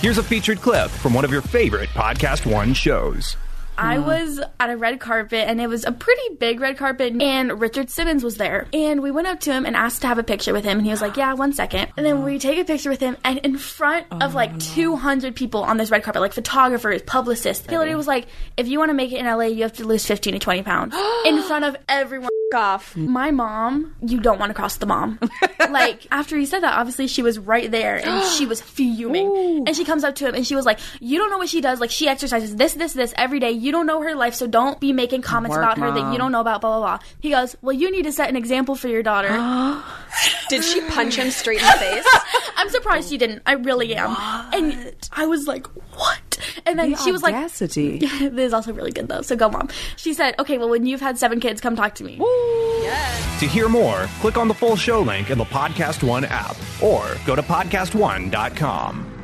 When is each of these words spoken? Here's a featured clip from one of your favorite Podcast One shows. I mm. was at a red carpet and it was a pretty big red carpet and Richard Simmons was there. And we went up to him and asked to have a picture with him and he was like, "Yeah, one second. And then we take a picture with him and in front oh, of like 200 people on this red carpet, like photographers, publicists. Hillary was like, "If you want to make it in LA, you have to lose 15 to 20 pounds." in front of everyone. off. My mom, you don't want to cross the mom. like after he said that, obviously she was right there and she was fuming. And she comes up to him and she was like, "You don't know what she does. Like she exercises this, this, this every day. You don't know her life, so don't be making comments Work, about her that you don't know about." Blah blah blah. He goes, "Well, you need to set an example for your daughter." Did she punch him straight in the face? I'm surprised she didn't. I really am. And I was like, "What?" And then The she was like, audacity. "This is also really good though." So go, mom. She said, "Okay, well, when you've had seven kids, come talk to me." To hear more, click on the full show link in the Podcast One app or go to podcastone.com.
Here's 0.00 0.18
a 0.18 0.22
featured 0.22 0.60
clip 0.60 0.92
from 0.92 1.12
one 1.12 1.24
of 1.24 1.32
your 1.32 1.42
favorite 1.42 1.88
Podcast 1.88 2.46
One 2.48 2.72
shows. 2.72 3.36
I 3.78 3.98
mm. 3.98 4.04
was 4.04 4.40
at 4.58 4.70
a 4.70 4.76
red 4.76 4.98
carpet 4.98 5.48
and 5.48 5.60
it 5.60 5.68
was 5.68 5.84
a 5.84 5.92
pretty 5.92 6.34
big 6.38 6.60
red 6.60 6.76
carpet 6.76 7.22
and 7.22 7.60
Richard 7.60 7.90
Simmons 7.90 8.24
was 8.24 8.36
there. 8.36 8.66
And 8.72 9.02
we 9.02 9.10
went 9.10 9.28
up 9.28 9.40
to 9.40 9.52
him 9.52 9.64
and 9.64 9.76
asked 9.76 10.02
to 10.02 10.08
have 10.08 10.18
a 10.18 10.24
picture 10.24 10.52
with 10.52 10.64
him 10.64 10.78
and 10.78 10.86
he 10.86 10.90
was 10.90 11.00
like, 11.00 11.16
"Yeah, 11.16 11.32
one 11.34 11.52
second. 11.52 11.88
And 11.96 12.04
then 12.04 12.24
we 12.24 12.38
take 12.38 12.58
a 12.58 12.64
picture 12.64 12.90
with 12.90 13.00
him 13.00 13.16
and 13.24 13.38
in 13.38 13.56
front 13.56 14.06
oh, 14.10 14.18
of 14.18 14.34
like 14.34 14.58
200 14.58 15.36
people 15.36 15.62
on 15.62 15.76
this 15.76 15.90
red 15.90 16.02
carpet, 16.02 16.20
like 16.20 16.32
photographers, 16.32 17.02
publicists. 17.02 17.68
Hillary 17.68 17.94
was 17.94 18.08
like, 18.08 18.26
"If 18.56 18.66
you 18.66 18.78
want 18.78 18.90
to 18.90 18.94
make 18.94 19.12
it 19.12 19.18
in 19.18 19.26
LA, 19.26 19.44
you 19.44 19.62
have 19.62 19.74
to 19.74 19.86
lose 19.86 20.04
15 20.04 20.34
to 20.34 20.38
20 20.38 20.62
pounds." 20.62 20.94
in 21.24 21.42
front 21.48 21.64
of 21.64 21.76
everyone. 21.88 22.30
off. 22.54 22.96
My 22.96 23.30
mom, 23.30 23.94
you 24.00 24.20
don't 24.20 24.38
want 24.38 24.48
to 24.48 24.54
cross 24.54 24.76
the 24.76 24.86
mom. 24.86 25.18
like 25.60 26.06
after 26.10 26.34
he 26.34 26.46
said 26.46 26.60
that, 26.60 26.78
obviously 26.78 27.06
she 27.06 27.20
was 27.20 27.38
right 27.38 27.70
there 27.70 27.96
and 28.02 28.24
she 28.36 28.46
was 28.46 28.62
fuming. 28.62 29.64
And 29.66 29.76
she 29.76 29.84
comes 29.84 30.02
up 30.02 30.14
to 30.16 30.28
him 30.28 30.34
and 30.34 30.46
she 30.46 30.54
was 30.54 30.64
like, 30.64 30.78
"You 30.98 31.18
don't 31.18 31.30
know 31.30 31.36
what 31.36 31.50
she 31.50 31.60
does. 31.60 31.78
Like 31.78 31.90
she 31.90 32.08
exercises 32.08 32.56
this, 32.56 32.72
this, 32.72 32.94
this 32.94 33.12
every 33.18 33.38
day. 33.38 33.50
You 33.50 33.67
don't 33.72 33.86
know 33.86 34.02
her 34.02 34.14
life, 34.14 34.34
so 34.34 34.46
don't 34.46 34.80
be 34.80 34.92
making 34.92 35.22
comments 35.22 35.56
Work, 35.56 35.64
about 35.64 35.78
her 35.78 35.90
that 35.90 36.12
you 36.12 36.18
don't 36.18 36.32
know 36.32 36.40
about." 36.40 36.60
Blah 36.60 36.78
blah 36.78 36.98
blah. 36.98 37.06
He 37.20 37.30
goes, 37.30 37.56
"Well, 37.62 37.74
you 37.74 37.90
need 37.90 38.04
to 38.04 38.12
set 38.12 38.28
an 38.28 38.36
example 38.36 38.74
for 38.74 38.88
your 38.88 39.02
daughter." 39.02 39.28
Did 40.48 40.64
she 40.64 40.80
punch 40.88 41.16
him 41.16 41.30
straight 41.30 41.60
in 41.60 41.66
the 41.66 41.72
face? 41.72 42.06
I'm 42.56 42.68
surprised 42.70 43.08
she 43.10 43.18
didn't. 43.18 43.42
I 43.46 43.52
really 43.52 43.94
am. 43.94 44.16
And 44.52 44.94
I 45.12 45.26
was 45.26 45.46
like, 45.46 45.66
"What?" 45.94 46.38
And 46.66 46.78
then 46.78 46.92
The 46.92 46.96
she 46.96 47.12
was 47.12 47.22
like, 47.22 47.34
audacity. 47.34 47.98
"This 47.98 48.32
is 48.32 48.52
also 48.52 48.72
really 48.72 48.92
good 48.92 49.08
though." 49.08 49.22
So 49.22 49.36
go, 49.36 49.48
mom. 49.48 49.68
She 49.96 50.14
said, 50.14 50.34
"Okay, 50.38 50.58
well, 50.58 50.68
when 50.68 50.86
you've 50.86 51.00
had 51.00 51.18
seven 51.18 51.40
kids, 51.40 51.60
come 51.60 51.76
talk 51.76 51.94
to 51.96 52.04
me." 52.04 52.18
To 52.18 53.46
hear 53.46 53.68
more, 53.68 54.06
click 54.20 54.36
on 54.36 54.48
the 54.48 54.54
full 54.54 54.76
show 54.76 55.00
link 55.00 55.30
in 55.30 55.38
the 55.38 55.44
Podcast 55.44 56.02
One 56.02 56.24
app 56.24 56.56
or 56.82 57.16
go 57.26 57.36
to 57.36 57.42
podcastone.com. 57.42 59.17